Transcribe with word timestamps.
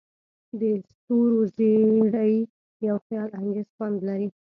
د 0.59 0.61
ستورو 0.91 1.39
زیرۍ 1.55 2.35
یو 2.87 2.95
خیالانګیز 3.05 3.67
خوند 3.75 3.97
لري. 4.07 4.27